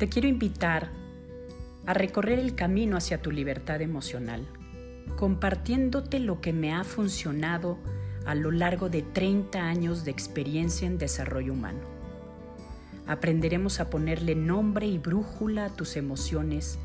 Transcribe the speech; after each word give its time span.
te 0.00 0.08
quiero 0.08 0.28
invitar 0.28 0.88
a 1.84 1.92
recorrer 1.92 2.38
el 2.38 2.54
camino 2.54 2.96
hacia 2.96 3.20
tu 3.20 3.30
libertad 3.30 3.82
emocional, 3.82 4.46
compartiéndote 5.18 6.20
lo 6.20 6.40
que 6.40 6.54
me 6.54 6.72
ha 6.72 6.84
funcionado 6.84 7.76
a 8.24 8.34
lo 8.34 8.50
largo 8.50 8.88
de 8.88 9.02
30 9.02 9.60
años 9.60 10.06
de 10.06 10.10
experiencia 10.10 10.86
en 10.86 10.96
desarrollo 10.96 11.52
humano. 11.52 11.80
Aprenderemos 13.06 13.78
a 13.78 13.90
ponerle 13.90 14.34
nombre 14.34 14.86
y 14.86 14.96
brújula 14.96 15.66
a 15.66 15.76
tus 15.76 15.96
emociones 15.96 16.78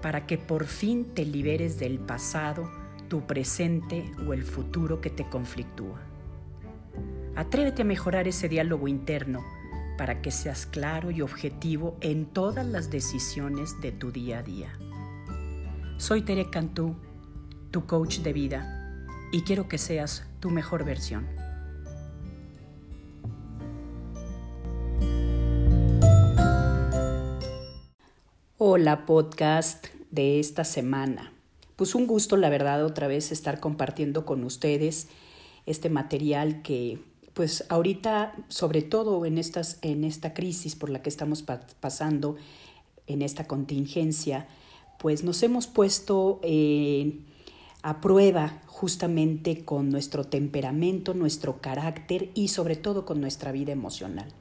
para 0.00 0.24
que 0.28 0.38
por 0.38 0.66
fin 0.66 1.04
te 1.14 1.24
liberes 1.24 1.80
del 1.80 1.98
pasado, 1.98 2.70
tu 3.08 3.26
presente 3.26 4.12
o 4.24 4.32
el 4.32 4.44
futuro 4.44 5.00
que 5.00 5.10
te 5.10 5.28
conflictúa. 5.28 5.98
Atrévete 7.34 7.82
a 7.82 7.86
mejorar 7.86 8.28
ese 8.28 8.48
diálogo 8.48 8.86
interno 8.86 9.42
para 9.96 10.20
que 10.22 10.30
seas 10.30 10.66
claro 10.66 11.10
y 11.10 11.22
objetivo 11.22 11.96
en 12.00 12.26
todas 12.26 12.66
las 12.66 12.90
decisiones 12.90 13.80
de 13.80 13.92
tu 13.92 14.12
día 14.12 14.38
a 14.38 14.42
día. 14.42 14.78
Soy 15.98 16.22
Tere 16.22 16.50
Cantú, 16.50 16.96
tu 17.70 17.86
coach 17.86 18.18
de 18.18 18.32
vida, 18.32 19.06
y 19.32 19.42
quiero 19.42 19.68
que 19.68 19.78
seas 19.78 20.26
tu 20.40 20.50
mejor 20.50 20.84
versión. 20.84 21.26
Hola 28.58 29.06
podcast 29.06 29.86
de 30.10 30.40
esta 30.40 30.64
semana. 30.64 31.32
Pues 31.76 31.94
un 31.94 32.06
gusto, 32.06 32.36
la 32.36 32.48
verdad, 32.48 32.84
otra 32.84 33.06
vez 33.06 33.32
estar 33.32 33.60
compartiendo 33.60 34.24
con 34.24 34.44
ustedes 34.44 35.08
este 35.66 35.90
material 35.90 36.62
que 36.62 36.98
pues 37.36 37.66
ahorita, 37.68 38.34
sobre 38.48 38.80
todo 38.80 39.26
en, 39.26 39.36
estas, 39.36 39.78
en 39.82 40.04
esta 40.04 40.32
crisis 40.32 40.74
por 40.74 40.88
la 40.88 41.02
que 41.02 41.10
estamos 41.10 41.42
pasando, 41.42 42.36
en 43.06 43.20
esta 43.20 43.46
contingencia, 43.46 44.48
pues 44.98 45.22
nos 45.22 45.42
hemos 45.42 45.66
puesto 45.66 46.40
eh, 46.42 47.20
a 47.82 48.00
prueba 48.00 48.62
justamente 48.64 49.66
con 49.66 49.90
nuestro 49.90 50.24
temperamento, 50.24 51.12
nuestro 51.12 51.60
carácter 51.60 52.30
y 52.32 52.48
sobre 52.48 52.74
todo 52.74 53.04
con 53.04 53.20
nuestra 53.20 53.52
vida 53.52 53.72
emocional. 53.72 54.32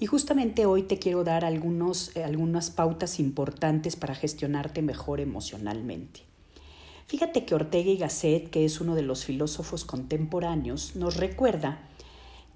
Y 0.00 0.06
justamente 0.06 0.66
hoy 0.66 0.82
te 0.82 0.98
quiero 0.98 1.22
dar 1.22 1.44
algunos, 1.44 2.16
eh, 2.16 2.24
algunas 2.24 2.70
pautas 2.70 3.20
importantes 3.20 3.94
para 3.94 4.16
gestionarte 4.16 4.82
mejor 4.82 5.20
emocionalmente. 5.20 6.22
Fíjate 7.06 7.44
que 7.44 7.54
Ortega 7.54 7.90
y 7.92 7.98
Gasset, 7.98 8.50
que 8.50 8.64
es 8.64 8.80
uno 8.80 8.96
de 8.96 9.02
los 9.02 9.24
filósofos 9.24 9.84
contemporáneos, 9.84 10.96
nos 10.96 11.16
recuerda 11.16 11.86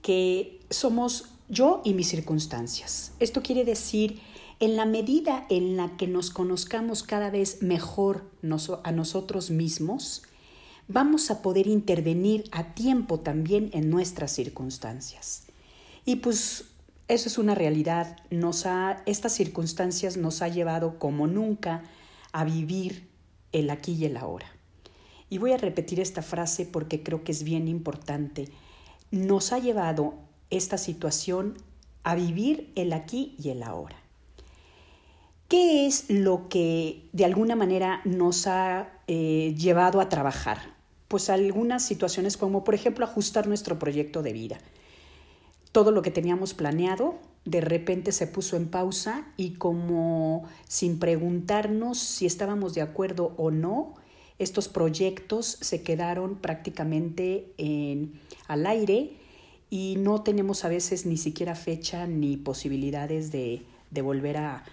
que 0.04 0.60
somos 0.68 1.30
yo 1.48 1.80
y 1.82 1.94
mis 1.94 2.08
circunstancias. 2.08 3.12
Esto 3.20 3.42
quiere 3.42 3.64
decir, 3.64 4.20
en 4.60 4.76
la 4.76 4.84
medida 4.84 5.46
en 5.48 5.78
la 5.78 5.96
que 5.96 6.06
nos 6.06 6.28
conozcamos 6.28 7.02
cada 7.02 7.30
vez 7.30 7.62
mejor 7.62 8.30
a 8.82 8.92
nosotros 8.92 9.50
mismos, 9.50 10.22
vamos 10.88 11.30
a 11.30 11.40
poder 11.40 11.66
intervenir 11.66 12.44
a 12.52 12.74
tiempo 12.74 13.20
también 13.20 13.70
en 13.72 13.88
nuestras 13.88 14.30
circunstancias. 14.32 15.44
Y 16.04 16.16
pues 16.16 16.66
eso 17.08 17.28
es 17.30 17.38
una 17.38 17.54
realidad. 17.54 18.18
Nos 18.30 18.66
ha, 18.66 19.02
estas 19.06 19.32
circunstancias 19.32 20.18
nos 20.18 20.42
ha 20.42 20.48
llevado 20.48 20.98
como 20.98 21.26
nunca 21.26 21.82
a 22.32 22.44
vivir 22.44 23.08
el 23.52 23.70
aquí 23.70 23.92
y 23.92 24.04
el 24.04 24.18
ahora. 24.18 24.52
Y 25.30 25.38
voy 25.38 25.52
a 25.52 25.56
repetir 25.56 25.98
esta 25.98 26.20
frase 26.20 26.66
porque 26.66 27.02
creo 27.02 27.24
que 27.24 27.32
es 27.32 27.42
bien 27.42 27.68
importante 27.68 28.50
nos 29.14 29.52
ha 29.52 29.58
llevado 29.58 30.14
esta 30.50 30.78
situación 30.78 31.54
a 32.02 32.14
vivir 32.14 32.72
el 32.76 32.92
aquí 32.92 33.34
y 33.42 33.50
el 33.50 33.62
ahora. 33.62 33.96
¿Qué 35.48 35.86
es 35.86 36.10
lo 36.10 36.48
que 36.48 37.08
de 37.12 37.24
alguna 37.24 37.56
manera 37.56 38.00
nos 38.04 38.46
ha 38.46 38.88
eh, 39.06 39.54
llevado 39.56 40.00
a 40.00 40.08
trabajar? 40.08 40.58
Pues 41.08 41.30
algunas 41.30 41.84
situaciones 41.84 42.36
como 42.36 42.64
por 42.64 42.74
ejemplo 42.74 43.04
ajustar 43.04 43.46
nuestro 43.46 43.78
proyecto 43.78 44.22
de 44.22 44.32
vida. 44.32 44.58
Todo 45.72 45.90
lo 45.90 46.02
que 46.02 46.10
teníamos 46.10 46.54
planeado 46.54 47.16
de 47.44 47.60
repente 47.60 48.12
se 48.12 48.26
puso 48.26 48.56
en 48.56 48.68
pausa 48.68 49.26
y 49.36 49.54
como 49.54 50.44
sin 50.66 50.98
preguntarnos 50.98 51.98
si 51.98 52.26
estábamos 52.26 52.74
de 52.74 52.82
acuerdo 52.82 53.34
o 53.36 53.50
no, 53.50 53.94
estos 54.38 54.68
proyectos 54.68 55.58
se 55.60 55.82
quedaron 55.82 56.36
prácticamente 56.36 57.52
en, 57.56 58.20
al 58.46 58.66
aire 58.66 59.12
y 59.70 59.96
no 59.98 60.22
tenemos 60.22 60.64
a 60.64 60.68
veces 60.68 61.06
ni 61.06 61.16
siquiera 61.16 61.54
fecha 61.54 62.06
ni 62.06 62.36
posibilidades 62.36 63.30
de, 63.32 63.62
de 63.90 64.02
volver 64.02 64.36
a, 64.36 64.64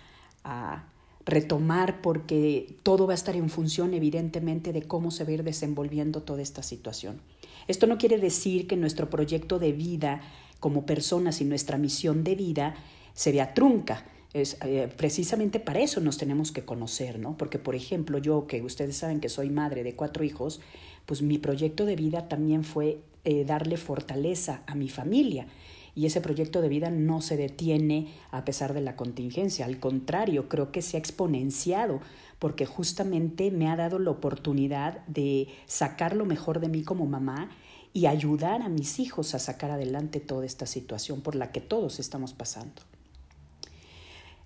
a 0.44 0.86
retomar 1.26 2.02
porque 2.02 2.76
todo 2.84 3.08
va 3.08 3.14
a 3.14 3.16
estar 3.16 3.36
en 3.36 3.50
función 3.50 3.94
evidentemente 3.94 4.74
de 4.74 4.84
cómo 4.84 5.12
se 5.12 5.24
va 5.24 5.30
a 5.30 5.34
ir 5.34 5.44
desenvolviendo 5.44 6.24
toda 6.24 6.42
esta 6.42 6.64
situación. 6.64 7.22
Esto 7.68 7.88
no 7.88 7.98
quiere 7.98 8.18
decir 8.18 8.68
que 8.68 8.76
nuestro 8.76 9.10
proyecto 9.10 9.60
de 9.60 9.72
vida 9.72 10.22
como 10.60 10.86
personas 10.86 11.42
y 11.42 11.46
nuestra 11.46 11.78
misión 11.78 12.24
de 12.24 12.36
vida 12.36 12.76
se 13.14 13.32
vea 13.32 13.54
trunca. 13.54 14.06
Es, 14.34 14.58
eh, 14.64 14.90
precisamente 14.96 15.60
para 15.60 15.82
eso 15.82 16.00
nos 16.00 16.18
tenemos 16.18 16.52
que 16.52 16.64
conocer, 16.64 17.20
¿no? 17.20 17.38
Porque, 17.38 17.60
por 17.60 17.76
ejemplo, 17.76 18.18
yo 18.18 18.48
que 18.48 18.62
ustedes 18.62 18.96
saben 18.98 19.20
que 19.20 19.28
soy 19.28 19.50
madre 19.50 19.84
de 19.84 19.96
cuatro 19.96 20.24
hijos, 20.24 20.62
pues 21.06 21.22
mi 21.22 21.38
proyecto 21.38 21.86
de 21.86 21.96
vida 21.98 22.30
también 22.30 22.64
fue 22.64 23.02
eh, 23.26 23.44
darle 23.44 23.78
fortaleza 23.78 24.64
a 24.68 24.76
mi 24.76 24.90
familia. 24.90 25.48
Y 25.94 26.06
ese 26.06 26.22
proyecto 26.22 26.62
de 26.62 26.70
vida 26.70 26.90
no 26.90 27.22
se 27.22 27.36
detiene 27.36 28.08
a 28.32 28.46
pesar 28.46 28.74
de 28.74 28.82
la 28.82 28.96
contingencia, 28.96 29.66
al 29.66 29.80
contrario, 29.80 30.48
creo 30.48 30.72
que 30.72 30.82
se 30.82 30.96
ha 30.96 31.00
exponenciado 31.00 32.00
porque 32.40 32.66
justamente 32.66 33.52
me 33.52 33.70
ha 33.70 33.76
dado 33.76 34.00
la 34.00 34.12
oportunidad 34.12 35.06
de 35.08 35.50
sacar 35.68 36.16
lo 36.16 36.26
mejor 36.26 36.60
de 36.60 36.70
mí 36.70 36.84
como 36.84 37.06
mamá 37.06 37.52
y 37.94 38.06
ayudar 38.06 38.62
a 38.62 38.70
mis 38.70 39.00
hijos 39.00 39.36
a 39.36 39.40
sacar 39.40 39.70
adelante 39.70 40.22
toda 40.22 40.46
esta 40.46 40.66
situación 40.66 41.22
por 41.22 41.36
la 41.36 41.52
que 41.52 41.60
todos 41.60 42.00
estamos 42.00 42.34
pasando. 42.34 42.82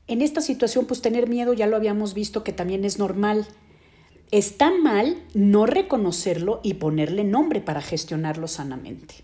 En 0.08 0.22
esta 0.22 0.42
situación, 0.42 0.86
pues 0.86 1.02
tener 1.02 1.28
miedo 1.28 1.54
ya 1.54 1.68
lo 1.68 1.76
habíamos 1.76 2.14
visto 2.14 2.44
que 2.44 2.54
también 2.54 2.86
es 2.86 3.00
normal. 3.00 3.48
Está 4.32 4.72
mal 4.72 5.18
no 5.34 5.66
reconocerlo 5.66 6.60
y 6.64 6.76
ponerle 6.76 7.24
nombre 7.24 7.62
para 7.62 7.82
gestionarlo 7.82 8.48
sanamente. 8.48 9.16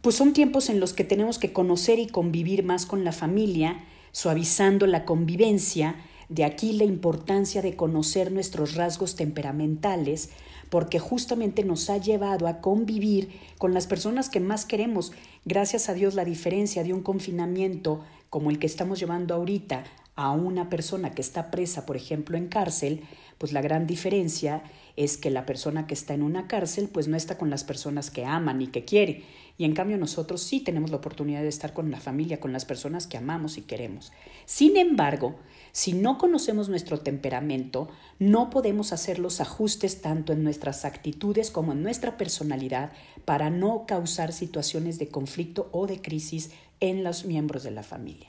Pues 0.00 0.16
son 0.16 0.32
tiempos 0.32 0.68
en 0.68 0.80
los 0.80 0.94
que 0.94 1.04
tenemos 1.04 1.38
que 1.38 1.52
conocer 1.52 1.98
y 1.98 2.06
convivir 2.06 2.64
más 2.64 2.86
con 2.86 3.04
la 3.04 3.12
familia, 3.12 3.84
suavizando 4.10 4.86
la 4.86 5.04
convivencia, 5.04 5.96
de 6.28 6.44
aquí 6.44 6.72
la 6.72 6.84
importancia 6.84 7.60
de 7.60 7.76
conocer 7.76 8.32
nuestros 8.32 8.74
rasgos 8.74 9.16
temperamentales, 9.16 10.30
porque 10.70 10.98
justamente 10.98 11.62
nos 11.62 11.90
ha 11.90 11.98
llevado 11.98 12.46
a 12.46 12.62
convivir 12.62 13.38
con 13.58 13.74
las 13.74 13.86
personas 13.86 14.30
que 14.30 14.40
más 14.40 14.64
queremos. 14.64 15.12
Gracias 15.44 15.90
a 15.90 15.94
Dios 15.94 16.14
la 16.14 16.24
diferencia 16.24 16.82
de 16.82 16.94
un 16.94 17.02
confinamiento 17.02 18.00
como 18.32 18.48
el 18.48 18.58
que 18.58 18.66
estamos 18.66 18.98
llevando 18.98 19.34
ahorita 19.34 19.84
a 20.16 20.30
una 20.30 20.70
persona 20.70 21.10
que 21.10 21.20
está 21.20 21.50
presa, 21.50 21.84
por 21.84 21.98
ejemplo, 21.98 22.38
en 22.38 22.48
cárcel, 22.48 23.02
pues 23.36 23.52
la 23.52 23.60
gran 23.60 23.86
diferencia 23.86 24.62
es 24.96 25.18
que 25.18 25.28
la 25.28 25.44
persona 25.44 25.86
que 25.86 25.92
está 25.92 26.14
en 26.14 26.22
una 26.22 26.48
cárcel 26.48 26.88
pues 26.90 27.08
no 27.08 27.16
está 27.18 27.36
con 27.36 27.50
las 27.50 27.62
personas 27.62 28.10
que 28.10 28.24
aman 28.24 28.62
y 28.62 28.68
que 28.68 28.86
quiere. 28.86 29.24
Y 29.58 29.66
en 29.66 29.74
cambio 29.74 29.98
nosotros 29.98 30.42
sí 30.42 30.60
tenemos 30.60 30.90
la 30.90 30.96
oportunidad 30.96 31.42
de 31.42 31.48
estar 31.48 31.74
con 31.74 31.90
la 31.90 32.00
familia, 32.00 32.40
con 32.40 32.54
las 32.54 32.64
personas 32.64 33.06
que 33.06 33.18
amamos 33.18 33.58
y 33.58 33.62
queremos. 33.62 34.12
Sin 34.46 34.78
embargo, 34.78 35.36
si 35.72 35.92
no 35.92 36.16
conocemos 36.16 36.70
nuestro 36.70 37.00
temperamento, 37.00 37.90
no 38.18 38.48
podemos 38.48 38.94
hacer 38.94 39.18
los 39.18 39.42
ajustes 39.42 40.00
tanto 40.00 40.32
en 40.32 40.42
nuestras 40.42 40.86
actitudes 40.86 41.50
como 41.50 41.72
en 41.72 41.82
nuestra 41.82 42.16
personalidad 42.16 42.92
para 43.26 43.50
no 43.50 43.84
causar 43.86 44.32
situaciones 44.32 44.98
de 44.98 45.08
conflicto 45.08 45.68
o 45.72 45.86
de 45.86 46.00
crisis 46.00 46.50
en 46.82 47.02
los 47.02 47.24
miembros 47.24 47.62
de 47.62 47.70
la 47.70 47.82
familia. 47.82 48.28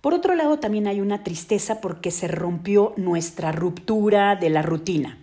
Por 0.00 0.14
otro 0.14 0.34
lado, 0.34 0.58
también 0.58 0.86
hay 0.86 1.02
una 1.02 1.22
tristeza 1.22 1.82
porque 1.82 2.10
se 2.10 2.28
rompió 2.28 2.94
nuestra 2.96 3.52
ruptura 3.52 4.36
de 4.36 4.48
la 4.48 4.62
rutina. 4.62 5.18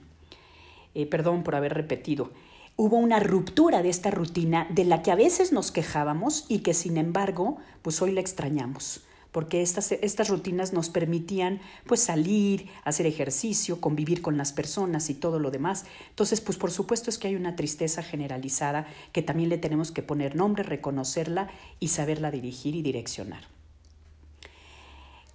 Eh, 0.94 1.08
perdón 1.08 1.42
por 1.42 1.56
haber 1.56 1.74
repetido. 1.74 2.32
Hubo 2.76 2.98
una 2.98 3.20
ruptura 3.20 3.82
de 3.82 3.90
esta 3.90 4.12
rutina 4.12 4.68
de 4.70 4.86
la 4.86 5.02
que 5.02 5.12
a 5.12 5.16
veces 5.16 5.52
nos 5.52 5.72
quejábamos 5.72 6.46
y 6.50 6.60
que 6.60 6.74
sin 6.74 6.98
embargo, 6.98 7.58
pues 7.82 8.02
hoy 8.02 8.12
la 8.12 8.22
extrañamos 8.22 9.02
porque 9.32 9.62
estas, 9.62 9.92
estas 9.92 10.30
rutinas 10.30 10.74
nos 10.74 10.90
permitían 10.90 11.62
pues 11.86 12.02
salir, 12.02 12.68
hacer 12.84 13.06
ejercicio, 13.06 13.80
convivir 13.80 14.22
con 14.22 14.38
las 14.38 14.52
personas 14.52 15.10
y 15.10 15.14
todo 15.14 15.40
lo 15.40 15.52
demás. 15.52 15.86
Entonces, 16.10 16.42
pues 16.42 16.58
por 16.58 16.72
supuesto 16.72 17.10
es 17.10 17.18
que 17.18 17.28
hay 17.28 17.36
una 17.36 17.56
tristeza 17.56 18.04
generalizada 18.04 18.88
que 19.12 19.22
también 19.22 19.50
le 19.50 19.58
tenemos 19.58 19.92
que 19.92 20.04
poner 20.04 20.36
nombre, 20.36 20.64
reconocerla 20.64 21.50
y 21.80 21.90
saberla 21.90 22.32
dirigir 22.32 22.76
y 22.76 22.82
direccionar. 22.82 23.46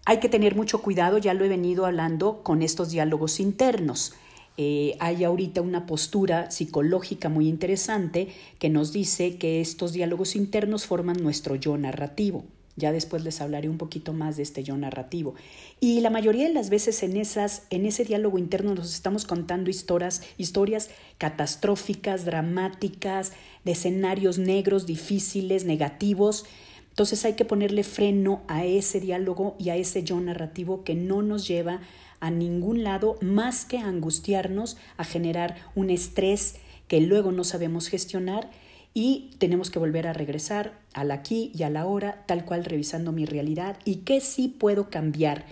Hay 0.04 0.20
que 0.20 0.28
tener 0.28 0.54
mucho 0.54 0.82
cuidado, 0.82 1.18
ya 1.18 1.34
lo 1.34 1.44
he 1.44 1.48
venido 1.48 1.84
hablando 1.84 2.42
con 2.44 2.62
estos 2.62 2.90
diálogos 2.90 3.40
internos. 3.40 4.14
Eh, 4.56 4.96
hay 5.00 5.24
ahorita 5.24 5.60
una 5.60 5.84
postura 5.84 6.50
psicológica 6.50 7.28
muy 7.28 7.48
interesante 7.48 8.28
que 8.58 8.70
nos 8.70 8.92
dice 8.92 9.36
que 9.36 9.60
estos 9.60 9.92
diálogos 9.92 10.36
internos 10.36 10.86
forman 10.86 11.22
nuestro 11.22 11.56
yo 11.56 11.76
narrativo. 11.76 12.44
Ya 12.76 12.92
después 12.92 13.24
les 13.24 13.40
hablaré 13.40 13.70
un 13.70 13.78
poquito 13.78 14.12
más 14.12 14.36
de 14.36 14.42
este 14.42 14.62
yo 14.62 14.76
narrativo. 14.76 15.34
Y 15.80 16.00
la 16.00 16.10
mayoría 16.10 16.46
de 16.46 16.52
las 16.52 16.68
veces 16.68 17.02
en, 17.02 17.16
esas, 17.16 17.62
en 17.70 17.86
ese 17.86 18.04
diálogo 18.04 18.38
interno 18.38 18.74
nos 18.74 18.94
estamos 18.94 19.24
contando 19.24 19.70
historias, 19.70 20.22
historias 20.36 20.90
catastróficas, 21.16 22.26
dramáticas, 22.26 23.32
de 23.64 23.72
escenarios 23.72 24.38
negros, 24.38 24.84
difíciles, 24.84 25.64
negativos. 25.64 26.44
Entonces 26.90 27.24
hay 27.24 27.32
que 27.32 27.46
ponerle 27.46 27.82
freno 27.82 28.42
a 28.46 28.64
ese 28.66 29.00
diálogo 29.00 29.56
y 29.58 29.70
a 29.70 29.76
ese 29.76 30.04
yo 30.04 30.20
narrativo 30.20 30.84
que 30.84 30.94
no 30.94 31.22
nos 31.22 31.48
lleva 31.48 31.80
a 32.20 32.30
ningún 32.30 32.84
lado 32.84 33.18
más 33.22 33.64
que 33.64 33.78
a 33.78 33.86
angustiarnos, 33.86 34.76
a 34.98 35.04
generar 35.04 35.56
un 35.74 35.90
estrés 35.90 36.56
que 36.88 37.00
luego 37.00 37.32
no 37.32 37.44
sabemos 37.44 37.88
gestionar 37.88 38.50
y 38.98 39.28
tenemos 39.36 39.68
que 39.68 39.78
volver 39.78 40.06
a 40.06 40.14
regresar 40.14 40.80
al 40.94 41.10
aquí 41.10 41.52
y 41.54 41.64
a 41.64 41.68
la 41.68 41.84
hora, 41.84 42.24
tal 42.26 42.46
cual 42.46 42.64
revisando 42.64 43.12
mi 43.12 43.26
realidad 43.26 43.76
y 43.84 43.96
qué 43.96 44.22
sí 44.22 44.48
puedo 44.48 44.88
cambiar. 44.88 45.44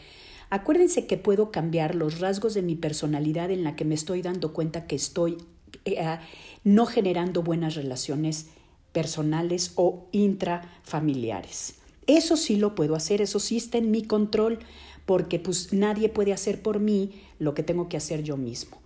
Acuérdense 0.49 1.07
que 1.07 1.19
puedo 1.19 1.51
cambiar 1.51 1.95
los 1.95 2.21
rasgos 2.21 2.55
de 2.55 2.63
mi 2.63 2.75
personalidad 2.75 3.51
en 3.51 3.63
la 3.63 3.77
que 3.77 3.85
me 3.85 3.95
estoy 3.95 4.23
dando 4.23 4.55
cuenta 4.55 4.87
que 4.87 4.97
estoy 4.97 5.37
eh, 5.85 6.01
ah, 6.01 6.23
no 6.65 6.87
generando 6.87 7.43
buenas 7.43 7.75
relaciones 7.75 8.47
personales 8.93 9.73
o 9.75 10.07
intrafamiliares. 10.13 11.75
Eso 12.07 12.39
sí 12.39 12.57
lo 12.57 12.75
puedo 12.75 12.95
hacer, 12.95 13.21
eso 13.21 13.41
sí 13.41 13.59
está 13.59 13.77
en 13.77 13.91
mi 13.91 14.05
control, 14.05 14.61
porque 15.05 15.39
pues 15.39 15.71
nadie 15.75 16.09
puede 16.09 16.33
hacer 16.33 16.63
por 16.63 16.81
mí 16.81 17.21
lo 17.39 17.53
que 17.53 17.63
tengo 17.63 17.91
que 17.91 17.99
hacer 17.99 18.23
yo 18.23 18.39
mismo. 18.39 18.79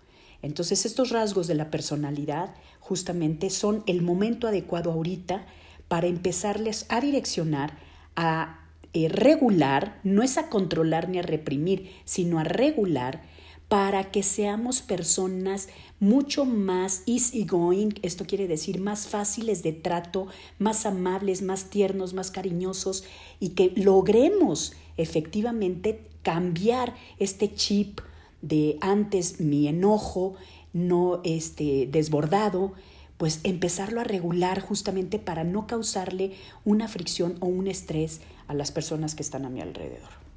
Entonces 0.43 0.85
estos 0.85 1.11
rasgos 1.11 1.47
de 1.47 1.55
la 1.55 1.71
personalidad 1.71 2.55
justamente 2.89 3.51
son 3.51 3.83
el 3.87 4.01
momento 4.01 4.49
adecuado 4.49 4.91
ahorita 4.91 5.45
para 5.89 6.07
empezarles 6.07 6.87
a 6.89 7.01
direccionar, 7.03 7.79
a 8.17 8.61
eh, 8.95 9.09
regular, 9.09 10.01
no 10.05 10.23
es 10.23 10.39
a 10.39 10.49
controlar 10.49 11.11
ni 11.11 11.19
a 11.19 11.23
reprimir, 11.23 11.91
sino 12.07 12.39
a 12.39 12.45
regular 12.45 13.23
para 13.69 14.11
que 14.11 14.23
seamos 14.23 14.81
personas 14.81 15.69
mucho 16.01 16.47
más 16.47 17.03
easygoing, 17.07 17.99
esto 18.01 18.25
quiere 18.25 18.49
decir 18.49 18.81
más 18.81 19.07
fáciles 19.07 19.63
de 19.63 19.75
trato, 19.75 20.27
más 20.59 20.87
amables, 20.87 21.43
más 21.43 21.69
tiernos, 21.69 22.15
más 22.15 22.31
cariñosos 22.31 23.05
y 23.39 23.51
que 23.51 23.75
logremos 23.77 24.73
efectivamente 24.97 26.09
cambiar 26.23 26.95
este 27.19 27.53
chip 27.53 28.01
de 28.41 28.79
antes 28.81 29.41
mi 29.41 29.69
enojo 29.69 30.37
no 30.79 31.21
este, 31.25 31.89
desbordado, 31.91 32.73
pues 33.19 33.41
empezarlo 33.43 34.01
a 34.01 34.05
regular 34.05 34.61
justamente 34.61 35.19
para 35.19 35.45
no 35.45 35.67
causarle 35.67 36.33
una 36.65 36.89
fricción 36.89 37.37
o 37.41 37.47
un 37.47 37.67
estrés 37.67 38.21
a 38.47 38.55
las 38.55 38.71
personas 38.71 39.15
que 39.15 39.23
están 39.23 39.45
a 39.45 39.51
mi 39.51 39.61
alrededor. 39.61 40.29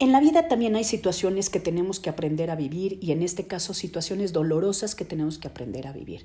En 0.00 0.12
la 0.12 0.20
vida 0.20 0.48
también 0.48 0.76
hay 0.76 0.84
situaciones 0.84 1.50
que 1.50 1.60
tenemos 1.60 2.00
que 2.00 2.08
aprender 2.08 2.50
a 2.50 2.56
vivir 2.56 2.98
y 3.02 3.12
en 3.12 3.22
este 3.22 3.46
caso 3.46 3.74
situaciones 3.74 4.32
dolorosas 4.32 4.94
que 4.94 5.04
tenemos 5.04 5.38
que 5.38 5.48
aprender 5.48 5.86
a 5.86 5.92
vivir. 5.92 6.24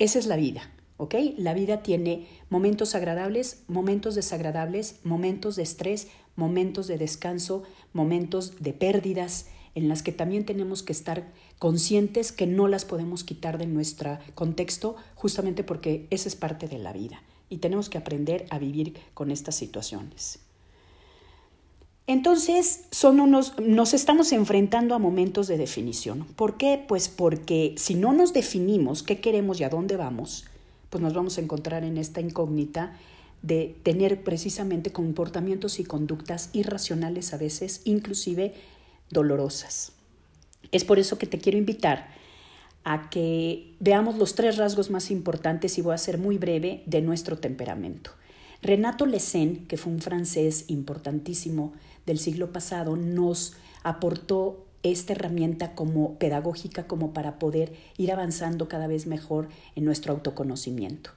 Esa 0.00 0.18
es 0.18 0.26
la 0.26 0.34
vida, 0.34 0.72
¿ok? 0.96 1.14
La 1.36 1.54
vida 1.54 1.84
tiene 1.84 2.26
momentos 2.50 2.96
agradables, 2.96 3.62
momentos 3.68 4.16
desagradables, 4.16 4.96
momentos 5.04 5.54
de 5.54 5.62
estrés, 5.62 6.08
momentos 6.34 6.88
de 6.88 6.98
descanso, 6.98 7.62
momentos 7.92 8.60
de 8.60 8.72
pérdidas, 8.72 9.46
en 9.74 9.88
las 9.88 10.02
que 10.02 10.12
también 10.12 10.44
tenemos 10.44 10.82
que 10.82 10.92
estar 10.92 11.32
conscientes 11.58 12.32
que 12.32 12.46
no 12.46 12.68
las 12.68 12.84
podemos 12.84 13.24
quitar 13.24 13.58
de 13.58 13.66
nuestro 13.66 14.18
contexto 14.34 14.96
justamente 15.14 15.64
porque 15.64 16.06
esa 16.10 16.28
es 16.28 16.36
parte 16.36 16.68
de 16.68 16.78
la 16.78 16.92
vida 16.92 17.22
y 17.48 17.58
tenemos 17.58 17.88
que 17.88 17.98
aprender 17.98 18.46
a 18.50 18.58
vivir 18.58 18.94
con 19.14 19.30
estas 19.30 19.54
situaciones. 19.54 20.40
Entonces, 22.06 22.84
son 22.90 23.20
unos, 23.20 23.58
nos 23.60 23.94
estamos 23.94 24.32
enfrentando 24.32 24.94
a 24.94 24.98
momentos 24.98 25.46
de 25.46 25.56
definición. 25.56 26.26
¿Por 26.34 26.56
qué? 26.56 26.84
Pues 26.86 27.08
porque 27.08 27.74
si 27.78 27.94
no 27.94 28.12
nos 28.12 28.32
definimos 28.32 29.02
qué 29.02 29.20
queremos 29.20 29.60
y 29.60 29.64
a 29.64 29.68
dónde 29.68 29.96
vamos, 29.96 30.46
pues 30.90 31.00
nos 31.00 31.14
vamos 31.14 31.38
a 31.38 31.40
encontrar 31.40 31.84
en 31.84 31.96
esta 31.96 32.20
incógnita 32.20 32.98
de 33.42 33.76
tener 33.82 34.24
precisamente 34.24 34.92
comportamientos 34.92 35.78
y 35.78 35.84
conductas 35.84 36.50
irracionales 36.52 37.34
a 37.34 37.38
veces, 37.38 37.82
inclusive 37.84 38.54
dolorosas. 39.12 39.92
Es 40.72 40.84
por 40.84 40.98
eso 40.98 41.18
que 41.18 41.26
te 41.26 41.38
quiero 41.38 41.58
invitar 41.58 42.08
a 42.84 43.10
que 43.10 43.74
veamos 43.78 44.16
los 44.16 44.34
tres 44.34 44.56
rasgos 44.56 44.90
más 44.90 45.10
importantes, 45.10 45.78
y 45.78 45.82
voy 45.82 45.94
a 45.94 45.98
ser 45.98 46.18
muy 46.18 46.38
breve, 46.38 46.82
de 46.86 47.02
nuestro 47.02 47.38
temperamento. 47.38 48.10
Renato 48.60 49.06
Lessen, 49.06 49.66
que 49.66 49.76
fue 49.76 49.92
un 49.92 50.00
francés 50.00 50.64
importantísimo 50.68 51.72
del 52.06 52.18
siglo 52.18 52.52
pasado, 52.52 52.96
nos 52.96 53.54
aportó 53.82 54.66
esta 54.82 55.12
herramienta 55.12 55.74
como 55.74 56.18
pedagógica 56.18 56.86
como 56.86 57.12
para 57.12 57.38
poder 57.38 57.72
ir 57.98 58.12
avanzando 58.12 58.68
cada 58.68 58.86
vez 58.86 59.06
mejor 59.06 59.48
en 59.76 59.84
nuestro 59.84 60.12
autoconocimiento. 60.12 61.10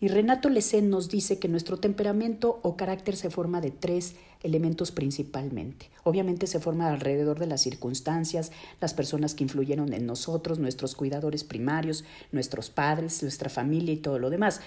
Y 0.00 0.08
Renato 0.08 0.48
Lessen 0.48 0.88
nos 0.88 1.10
dice 1.10 1.38
que 1.38 1.48
nuestro 1.48 1.76
temperamento 1.76 2.60
o 2.62 2.76
carácter 2.76 3.16
se 3.16 3.28
forma 3.28 3.60
de 3.60 3.70
tres 3.70 4.14
elementos 4.42 4.92
principalmente. 4.92 5.90
Obviamente 6.04 6.46
se 6.46 6.60
forma 6.60 6.88
alrededor 6.88 7.38
de 7.38 7.46
las 7.46 7.60
circunstancias, 7.60 8.52
las 8.80 8.94
personas 8.94 9.34
que 9.34 9.44
influyeron 9.44 9.92
en 9.92 10.06
nosotros, 10.06 10.58
nuestros 10.58 10.94
cuidadores 10.94 11.44
primarios, 11.44 12.04
nuestros 12.32 12.70
padres, 12.70 13.22
nuestra 13.22 13.50
familia 13.50 13.92
y 13.94 13.98
todo 13.98 14.18
lo 14.18 14.30
demás. 14.30 14.60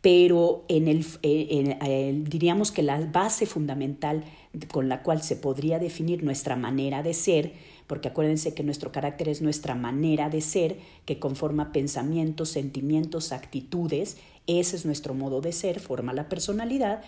Pero 0.00 0.64
en 0.68 0.86
el, 0.86 1.04
eh, 1.22 2.22
diríamos 2.24 2.70
que 2.70 2.82
la 2.82 3.00
base 3.00 3.46
fundamental 3.46 4.24
con 4.70 4.88
la 4.88 5.02
cual 5.02 5.22
se 5.22 5.36
podría 5.36 5.78
definir 5.78 6.22
nuestra 6.22 6.54
manera 6.56 7.02
de 7.02 7.14
ser, 7.14 7.52
porque 7.88 8.08
acuérdense 8.08 8.54
que 8.54 8.62
nuestro 8.62 8.92
carácter 8.92 9.28
es 9.28 9.42
nuestra 9.42 9.74
manera 9.74 10.30
de 10.30 10.40
ser, 10.40 10.78
que 11.04 11.18
conforma 11.18 11.72
pensamientos, 11.72 12.50
sentimientos, 12.50 13.32
actitudes 13.32 14.18
ese 14.48 14.76
es 14.76 14.86
nuestro 14.86 15.14
modo 15.14 15.40
de 15.42 15.52
ser, 15.52 15.78
forma 15.78 16.14
la 16.14 16.28
personalidad, 16.28 17.02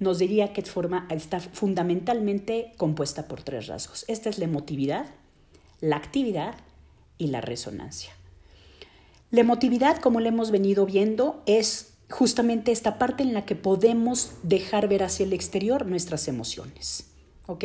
nos 0.00 0.18
diría 0.18 0.52
que 0.52 0.62
forma, 0.62 1.06
está 1.10 1.40
fundamentalmente 1.40 2.72
compuesta 2.76 3.26
por 3.26 3.42
tres 3.42 3.66
rasgos. 3.66 4.04
Esta 4.08 4.28
es 4.28 4.38
la 4.38 4.44
emotividad, 4.44 5.06
la 5.80 5.96
actividad 5.96 6.54
y 7.18 7.28
la 7.28 7.40
resonancia. 7.40 8.12
La 9.30 9.40
emotividad, 9.40 9.98
como 9.98 10.20
le 10.20 10.28
hemos 10.28 10.50
venido 10.50 10.86
viendo, 10.86 11.42
es 11.46 11.94
justamente 12.10 12.72
esta 12.72 12.98
parte 12.98 13.22
en 13.22 13.34
la 13.34 13.44
que 13.44 13.56
podemos 13.56 14.32
dejar 14.42 14.88
ver 14.88 15.02
hacia 15.02 15.26
el 15.26 15.32
exterior 15.32 15.84
nuestras 15.86 16.28
emociones. 16.28 17.04
¿Ok? 17.46 17.64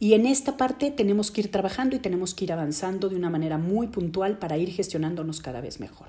Y 0.00 0.14
en 0.14 0.26
esta 0.26 0.56
parte 0.56 0.92
tenemos 0.92 1.30
que 1.30 1.40
ir 1.40 1.50
trabajando 1.50 1.96
y 1.96 1.98
tenemos 1.98 2.34
que 2.34 2.44
ir 2.44 2.52
avanzando 2.52 3.08
de 3.08 3.16
una 3.16 3.30
manera 3.30 3.58
muy 3.58 3.88
puntual 3.88 4.38
para 4.38 4.56
ir 4.56 4.70
gestionándonos 4.70 5.40
cada 5.40 5.60
vez 5.60 5.80
mejor. 5.80 6.08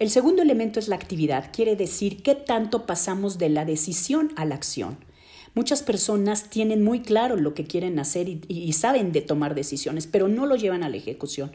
El 0.00 0.10
segundo 0.10 0.42
elemento 0.42 0.80
es 0.80 0.88
la 0.88 0.96
actividad, 0.96 1.50
quiere 1.52 1.76
decir 1.76 2.22
qué 2.22 2.34
tanto 2.34 2.84
pasamos 2.84 3.38
de 3.38 3.48
la 3.48 3.64
decisión 3.64 4.32
a 4.34 4.44
la 4.44 4.56
acción. 4.56 4.98
Muchas 5.54 5.84
personas 5.84 6.50
tienen 6.50 6.82
muy 6.82 7.00
claro 7.00 7.36
lo 7.36 7.54
que 7.54 7.64
quieren 7.64 8.00
hacer 8.00 8.28
y, 8.28 8.72
saben 8.72 9.12
de 9.12 9.20
tomar 9.20 9.54
decisiones, 9.54 10.08
pero 10.08 10.26
no 10.26 10.46
lo 10.46 10.56
llevan 10.56 10.82
a 10.82 10.88
la 10.88 10.96
ejecución. 10.96 11.52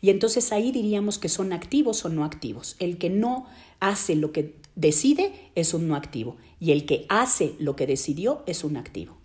Y 0.00 0.10
entonces 0.10 0.52
ahí 0.52 0.70
diríamos 0.70 1.18
que 1.18 1.28
son 1.28 1.52
activos 1.52 2.04
o 2.04 2.08
no 2.08 2.24
activos. 2.24 2.76
El 2.78 2.96
que 2.96 3.10
no 3.10 3.46
hace 3.80 4.14
lo 4.14 4.30
que 4.30 4.54
decide 4.76 5.32
es 5.56 5.74
un 5.74 5.88
no 5.88 5.96
activo 5.96 6.36
y 6.60 6.70
el 6.70 6.86
que 6.86 7.06
hace 7.08 7.54
lo 7.58 7.74
que 7.74 7.88
decidió 7.88 8.44
es 8.46 8.62
un 8.62 8.76
activo. 8.76 9.16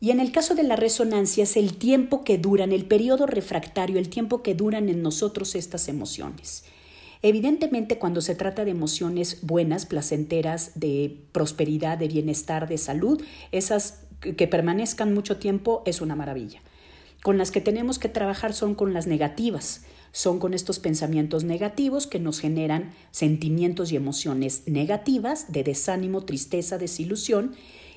Y 0.00 0.10
en 0.10 0.18
el 0.18 0.32
caso 0.32 0.56
de 0.56 0.64
la 0.64 0.74
resonancia 0.74 1.44
es 1.44 1.56
el 1.56 1.76
tiempo 1.76 2.24
que 2.24 2.36
duran, 2.36 2.72
el 2.72 2.84
periodo 2.84 3.26
refractario, 3.26 4.00
el 4.00 4.08
tiempo 4.08 4.42
que 4.42 4.56
duran 4.56 4.88
en 4.88 5.02
nosotros 5.02 5.54
estas 5.54 5.86
emociones. 5.86 6.64
Evidentemente, 7.26 7.96
cuando 7.96 8.20
se 8.20 8.34
trata 8.34 8.66
de 8.66 8.72
emociones 8.72 9.38
buenas, 9.40 9.86
placenteras, 9.86 10.72
de 10.74 11.22
prosperidad, 11.32 11.96
de 11.96 12.06
bienestar, 12.06 12.68
de 12.68 12.76
salud, 12.76 13.22
esas 13.50 14.00
que 14.20 14.46
permanezcan 14.46 15.14
mucho 15.14 15.38
tiempo 15.38 15.82
es 15.86 16.02
una 16.02 16.16
maravilla. 16.16 16.60
Con 17.22 17.38
las 17.38 17.50
que 17.50 17.62
tenemos 17.62 17.98
que 17.98 18.10
trabajar 18.10 18.52
son 18.52 18.74
con 18.74 18.92
las 18.92 19.06
negativas, 19.06 19.86
son 20.12 20.38
con 20.38 20.52
estos 20.52 20.80
pensamientos 20.80 21.44
negativos 21.44 22.06
que 22.06 22.20
nos 22.20 22.40
generan 22.40 22.92
sentimientos 23.10 23.90
y 23.90 23.96
emociones 23.96 24.64
negativas 24.66 25.50
de 25.50 25.64
desánimo, 25.64 26.26
tristeza, 26.26 26.76
desilusión 26.76 27.54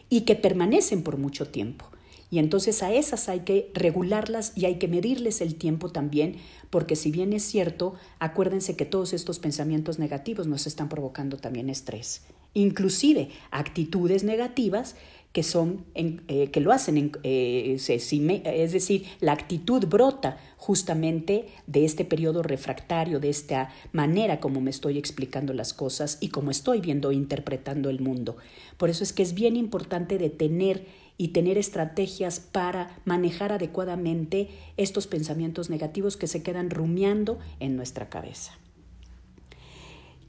y 0.09 0.21
que 0.21 0.35
permanecen 0.35 1.03
por 1.03 1.17
mucho 1.17 1.49
tiempo. 1.49 1.91
Y 2.29 2.39
entonces 2.39 2.83
a 2.83 2.91
esas 2.91 3.29
hay 3.29 3.41
que 3.41 3.71
regularlas 3.73 4.51
y 4.55 4.65
hay 4.65 4.75
que 4.75 4.87
medirles 4.87 5.39
el 5.41 5.55
tiempo 5.55 5.89
también, 5.91 6.37
porque 6.69 6.95
si 6.95 7.11
bien 7.11 7.31
es 7.31 7.43
cierto, 7.43 7.95
acuérdense 8.19 8.75
que 8.75 8.85
todos 8.85 9.13
estos 9.13 9.39
pensamientos 9.39 9.97
negativos 9.97 10.47
nos 10.47 10.67
están 10.67 10.89
provocando 10.89 11.37
también 11.37 11.69
estrés, 11.69 12.23
inclusive 12.53 13.29
actitudes 13.51 14.23
negativas 14.25 14.95
que 15.31 15.43
son 15.43 15.85
eh, 15.95 16.49
que 16.51 16.59
lo 16.59 16.71
hacen 16.71 17.11
eh, 17.23 17.77
es 17.77 18.71
decir 18.71 19.05
la 19.19 19.33
actitud 19.33 19.85
brota 19.85 20.37
justamente 20.57 21.47
de 21.67 21.85
este 21.85 22.05
periodo 22.05 22.43
refractario 22.43 23.19
de 23.19 23.29
esta 23.29 23.69
manera 23.91 24.39
como 24.39 24.61
me 24.61 24.71
estoy 24.71 24.97
explicando 24.97 25.53
las 25.53 25.73
cosas 25.73 26.17
y 26.21 26.29
como 26.29 26.51
estoy 26.51 26.81
viendo 26.81 27.11
e 27.11 27.15
interpretando 27.15 27.89
el 27.89 27.99
mundo 27.99 28.37
por 28.77 28.89
eso 28.89 29.03
es 29.03 29.13
que 29.13 29.23
es 29.23 29.33
bien 29.33 29.55
importante 29.55 30.17
detener 30.17 30.85
y 31.17 31.29
tener 31.29 31.57
estrategias 31.57 32.39
para 32.39 32.95
manejar 33.05 33.51
adecuadamente 33.51 34.49
estos 34.77 35.07
pensamientos 35.07 35.69
negativos 35.69 36.15
que 36.15 36.27
se 36.27 36.43
quedan 36.43 36.69
rumiando 36.69 37.39
en 37.59 37.75
nuestra 37.75 38.07
cabeza. 38.09 38.53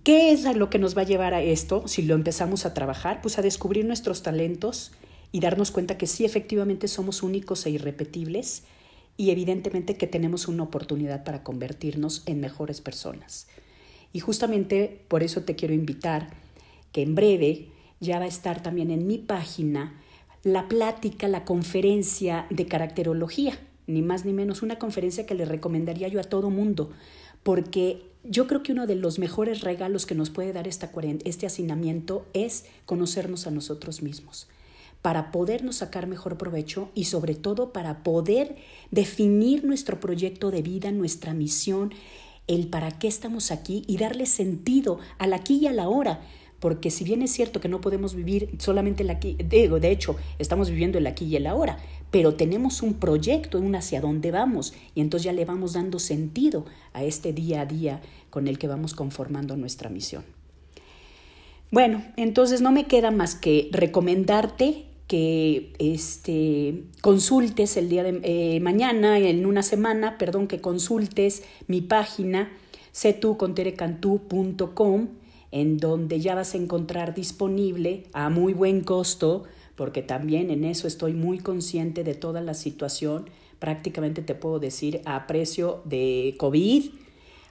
¿Qué 0.08 0.32
es 0.32 0.44
lo 0.56 0.70
que 0.70 0.78
nos 0.78 0.96
va 0.96 1.02
a 1.02 1.04
llevar 1.04 1.34
a 1.34 1.42
esto 1.42 1.86
si 1.86 2.00
lo 2.00 2.14
empezamos 2.14 2.64
a 2.64 2.72
trabajar? 2.72 3.20
Pues 3.20 3.38
a 3.38 3.42
descubrir 3.42 3.84
nuestros 3.84 4.22
talentos 4.22 4.92
y 5.32 5.40
darnos 5.40 5.70
cuenta 5.70 5.98
que 5.98 6.06
sí, 6.06 6.24
efectivamente 6.24 6.88
somos 6.88 7.22
únicos 7.22 7.66
e 7.66 7.70
irrepetibles 7.72 8.62
y 9.18 9.32
evidentemente 9.32 9.98
que 9.98 10.06
tenemos 10.06 10.48
una 10.48 10.62
oportunidad 10.62 11.24
para 11.24 11.42
convertirnos 11.42 12.22
en 12.24 12.40
mejores 12.40 12.80
personas. 12.80 13.48
Y 14.14 14.20
justamente 14.20 15.04
por 15.08 15.22
eso 15.22 15.42
te 15.42 15.56
quiero 15.56 15.74
invitar 15.74 16.30
que 16.90 17.02
en 17.02 17.14
breve 17.14 17.68
ya 18.00 18.18
va 18.18 18.24
a 18.24 18.28
estar 18.28 18.62
también 18.62 18.90
en 18.90 19.06
mi 19.06 19.18
página 19.18 20.00
la 20.42 20.68
plática, 20.68 21.28
la 21.28 21.44
conferencia 21.44 22.46
de 22.48 22.64
caracterología, 22.64 23.58
ni 23.86 24.00
más 24.00 24.24
ni 24.24 24.32
menos, 24.32 24.62
una 24.62 24.78
conferencia 24.78 25.26
que 25.26 25.34
le 25.34 25.44
recomendaría 25.44 26.08
yo 26.08 26.18
a 26.18 26.24
todo 26.24 26.48
mundo, 26.48 26.92
porque 27.42 28.08
yo 28.28 28.46
creo 28.46 28.62
que 28.62 28.72
uno 28.72 28.86
de 28.86 28.94
los 28.94 29.18
mejores 29.18 29.62
regalos 29.62 30.06
que 30.06 30.14
nos 30.14 30.30
puede 30.30 30.52
dar 30.52 30.68
esta, 30.68 30.90
este 31.24 31.46
hacinamiento 31.46 32.26
es 32.34 32.66
conocernos 32.86 33.46
a 33.46 33.50
nosotros 33.50 34.02
mismos 34.02 34.48
para 35.02 35.30
podernos 35.30 35.76
sacar 35.76 36.06
mejor 36.06 36.36
provecho 36.38 36.90
y 36.94 37.04
sobre 37.04 37.34
todo 37.34 37.72
para 37.72 38.02
poder 38.02 38.56
definir 38.90 39.64
nuestro 39.64 40.00
proyecto 40.00 40.50
de 40.50 40.62
vida, 40.62 40.90
nuestra 40.90 41.34
misión, 41.34 41.94
el 42.46 42.66
para 42.66 42.90
qué 42.98 43.06
estamos 43.06 43.50
aquí 43.50 43.84
y 43.86 43.96
darle 43.96 44.26
sentido 44.26 44.98
al 45.18 45.34
aquí 45.34 45.58
y 45.58 45.66
a 45.66 45.72
la 45.72 45.88
hora, 45.88 46.20
porque 46.58 46.90
si 46.90 47.04
bien 47.04 47.22
es 47.22 47.30
cierto 47.30 47.60
que 47.60 47.68
no 47.68 47.80
podemos 47.80 48.14
vivir 48.14 48.50
solamente 48.58 49.04
el 49.04 49.10
aquí, 49.10 49.36
digo, 49.44 49.78
de 49.78 49.92
hecho, 49.92 50.16
estamos 50.38 50.70
viviendo 50.70 50.98
el 50.98 51.06
aquí 51.06 51.26
y 51.26 51.36
el 51.36 51.46
ahora, 51.46 51.78
pero 52.10 52.34
tenemos 52.34 52.82
un 52.82 52.94
proyecto, 52.94 53.58
un 53.58 53.74
hacia 53.74 54.00
dónde 54.00 54.30
vamos, 54.30 54.72
y 54.94 55.00
entonces 55.00 55.24
ya 55.24 55.32
le 55.32 55.44
vamos 55.44 55.72
dando 55.74 55.98
sentido 55.98 56.64
a 56.92 57.02
este 57.04 57.32
día 57.32 57.62
a 57.62 57.66
día 57.66 58.00
con 58.30 58.48
el 58.48 58.58
que 58.58 58.68
vamos 58.68 58.94
conformando 58.94 59.56
nuestra 59.56 59.90
misión. 59.90 60.24
Bueno, 61.70 62.02
entonces 62.16 62.62
no 62.62 62.72
me 62.72 62.86
queda 62.86 63.10
más 63.10 63.34
que 63.34 63.68
recomendarte 63.72 64.86
que 65.06 65.72
este, 65.78 66.84
consultes 67.00 67.76
el 67.76 67.88
día 67.88 68.02
de 68.02 68.20
eh, 68.22 68.60
mañana, 68.60 69.18
en 69.18 69.46
una 69.46 69.62
semana, 69.62 70.18
perdón, 70.18 70.48
que 70.48 70.60
consultes 70.60 71.44
mi 71.66 71.80
página 71.80 72.50
setuconterecantú.com 72.92 75.08
en 75.50 75.78
donde 75.78 76.20
ya 76.20 76.34
vas 76.34 76.52
a 76.54 76.58
encontrar 76.58 77.14
disponible 77.14 78.04
a 78.12 78.28
muy 78.28 78.52
buen 78.52 78.82
costo, 78.82 79.44
porque 79.78 80.02
también 80.02 80.50
en 80.50 80.64
eso 80.64 80.88
estoy 80.88 81.14
muy 81.14 81.38
consciente 81.38 82.02
de 82.02 82.14
toda 82.14 82.40
la 82.40 82.54
situación, 82.54 83.30
prácticamente 83.60 84.22
te 84.22 84.34
puedo 84.34 84.58
decir 84.58 85.00
a 85.04 85.28
precio 85.28 85.82
de 85.84 86.34
COVID, 86.36 86.90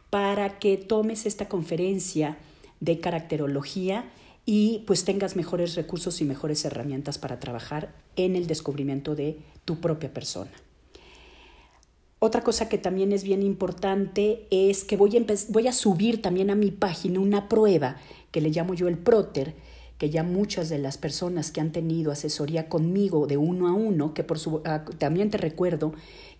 para 0.10 0.60
que 0.60 0.76
tomes 0.76 1.26
esta 1.26 1.48
conferencia 1.48 2.38
de 2.82 3.00
caracterología 3.00 4.12
y 4.46 4.84
pues 4.88 5.06
tengas 5.06 5.38
mejores 5.38 5.76
recursos 5.76 6.20
y 6.20 6.26
mejores 6.26 6.66
herramientas 6.66 7.18
para 7.18 7.40
trabajar 7.40 7.96
en 8.18 8.36
el 8.36 8.46
descubrimiento 8.46 9.16
de 9.16 9.40
tu 9.64 9.80
propia 9.80 10.14
persona. 10.14 10.52
Otra 12.20 12.44
cosa 12.44 12.68
que 12.68 12.78
también 12.78 13.14
es 13.14 13.24
bien 13.24 13.42
importante 13.42 14.48
es 14.52 14.84
que 14.84 14.98
voy 14.98 15.16
a, 15.68 15.72
subir 15.72 16.22
también 16.22 16.50
a 16.50 16.56
mi 16.56 16.72
página 16.72 17.22
una 17.22 17.48
prueba 17.48 17.96
que 18.32 18.42
le 18.42 18.50
llamo 18.50 18.74
yo 18.74 18.90
el 18.90 18.98
Proter, 18.98 19.56
que 19.98 20.10
ya 20.10 20.24
muchas 20.24 20.70
de 20.70 20.78
las 20.78 20.98
personas 20.98 21.52
que 21.52 21.62
han 21.62 21.72
tenido 21.72 22.12
asesoría 22.12 22.70
conmigo 22.70 23.28
de 23.28 23.38
uno 23.38 23.68
a 23.68 23.74
uno, 23.74 24.14
que 24.14 24.24
por 24.24 24.40
su, 24.40 24.62
ah, 24.66 24.86
también 24.98 25.30
te 25.32 25.38
recuerdo 25.38 25.94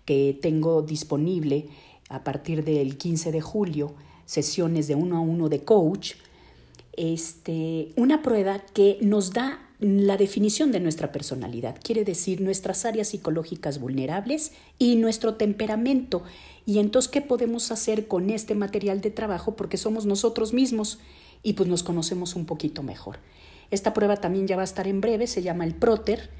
que 0.04 0.38
tengo 0.40 0.82
disponible 0.82 1.66
a 2.08 2.24
partir 2.24 2.64
del 2.64 2.96
15 2.96 3.32
de 3.32 3.40
julio 3.40 3.94
sesiones 4.24 4.86
de 4.88 4.94
uno 4.94 5.16
a 5.16 5.20
uno 5.20 5.48
de 5.48 5.64
coach, 5.64 6.12
este, 6.92 7.92
una 7.96 8.22
prueba 8.22 8.60
que 8.74 8.98
nos 9.00 9.32
da 9.32 9.67
la 9.80 10.16
definición 10.16 10.72
de 10.72 10.80
nuestra 10.80 11.12
personalidad, 11.12 11.78
quiere 11.82 12.04
decir 12.04 12.40
nuestras 12.40 12.84
áreas 12.84 13.08
psicológicas 13.08 13.78
vulnerables 13.78 14.52
y 14.78 14.96
nuestro 14.96 15.34
temperamento. 15.34 16.24
Y 16.66 16.80
entonces, 16.80 17.10
¿qué 17.10 17.20
podemos 17.20 17.70
hacer 17.70 18.08
con 18.08 18.30
este 18.30 18.54
material 18.54 19.00
de 19.00 19.10
trabajo? 19.10 19.54
Porque 19.54 19.76
somos 19.76 20.04
nosotros 20.04 20.52
mismos 20.52 20.98
y 21.42 21.52
pues 21.52 21.68
nos 21.68 21.84
conocemos 21.84 22.34
un 22.34 22.44
poquito 22.44 22.82
mejor. 22.82 23.20
Esta 23.70 23.94
prueba 23.94 24.16
también 24.16 24.48
ya 24.48 24.56
va 24.56 24.62
a 24.62 24.64
estar 24.64 24.88
en 24.88 25.00
breve, 25.00 25.26
se 25.26 25.42
llama 25.42 25.64
el 25.64 25.74
Proter. 25.74 26.30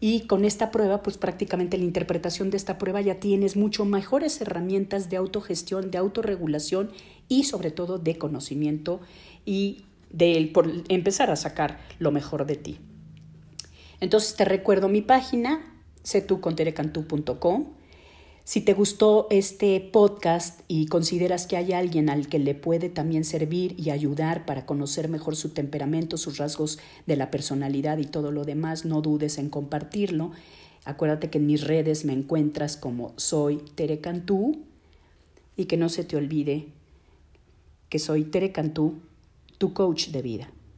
Y 0.00 0.26
con 0.26 0.44
esta 0.44 0.70
prueba, 0.70 1.02
pues 1.02 1.18
prácticamente 1.18 1.76
la 1.76 1.84
interpretación 1.84 2.50
de 2.50 2.56
esta 2.56 2.78
prueba 2.78 3.00
ya 3.00 3.18
tienes 3.18 3.56
mucho 3.56 3.84
mejores 3.84 4.40
herramientas 4.40 5.10
de 5.10 5.16
autogestión, 5.16 5.90
de 5.90 5.98
autorregulación 5.98 6.90
y 7.28 7.44
sobre 7.44 7.72
todo 7.72 7.98
de 7.98 8.16
conocimiento 8.16 9.00
y 9.44 9.84
de 10.10 10.50
por 10.52 10.70
empezar 10.88 11.30
a 11.30 11.36
sacar 11.36 11.80
lo 11.98 12.10
mejor 12.10 12.46
de 12.46 12.56
ti. 12.56 12.78
Entonces 14.00 14.36
te 14.36 14.44
recuerdo 14.44 14.88
mi 14.88 15.02
página, 15.02 15.60
setuconterecantú.com. 16.02 17.66
Si 18.44 18.62
te 18.62 18.72
gustó 18.72 19.26
este 19.30 19.78
podcast 19.80 20.60
y 20.68 20.86
consideras 20.86 21.46
que 21.46 21.58
hay 21.58 21.74
alguien 21.74 22.08
al 22.08 22.28
que 22.28 22.38
le 22.38 22.54
puede 22.54 22.88
también 22.88 23.24
servir 23.24 23.78
y 23.78 23.90
ayudar 23.90 24.46
para 24.46 24.64
conocer 24.64 25.08
mejor 25.10 25.36
su 25.36 25.50
temperamento, 25.50 26.16
sus 26.16 26.38
rasgos 26.38 26.78
de 27.06 27.16
la 27.16 27.30
personalidad 27.30 27.98
y 27.98 28.06
todo 28.06 28.32
lo 28.32 28.44
demás, 28.44 28.86
no 28.86 29.02
dudes 29.02 29.36
en 29.36 29.50
compartirlo. 29.50 30.30
Acuérdate 30.86 31.28
que 31.28 31.36
en 31.36 31.46
mis 31.46 31.66
redes 31.66 32.06
me 32.06 32.14
encuentras 32.14 32.78
como 32.78 33.12
soy 33.16 33.58
Tere 33.74 34.00
Cantú 34.00 34.64
y 35.54 35.66
que 35.66 35.76
no 35.76 35.90
se 35.90 36.04
te 36.04 36.16
olvide 36.16 36.68
que 37.88 37.98
soy 37.98 38.24
Tere 38.24 38.52
Cantú, 38.52 39.00
tu 39.58 39.72
coach 39.72 40.10
de 40.10 40.22
vida. 40.22 40.57